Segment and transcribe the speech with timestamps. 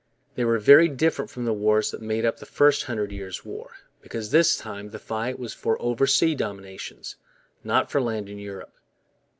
[0.33, 3.69] They were very different from the wars that made up the first Hundred Years' War,
[4.01, 7.17] because this time the fight was for oversea dominions,
[7.63, 8.73] not for land in Europe.